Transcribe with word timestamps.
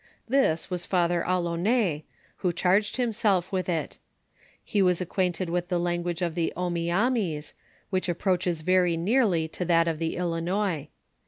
Tliis 0.31 0.71
was 0.71 0.87
Father 0.87 1.23
Alloue^ 1.27 2.01
who 2.37 2.51
charged 2.53 2.97
himself 2.97 3.51
with 3.51 3.69
it 3.69 3.99
He 4.63 4.81
was 4.81 4.99
acquainted 4.99 5.47
with 5.51 5.67
the 5.67 5.77
language 5.79 6.23
of 6.23 6.33
the 6.33 6.51
Ouroiamis, 6.57 7.53
which 7.91 8.09
approaches 8.09 8.61
very 8.61 8.97
nearly 8.97 9.47
to 9.49 9.63
that 9.65 9.87
of 9.87 9.99
the 9.99 10.15
Ilinois. 10.15 10.87